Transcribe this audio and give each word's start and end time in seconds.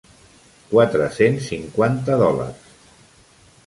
Quatre-cents 0.71 1.47
cinquanta 1.51 2.19
dòlars. 2.27 2.77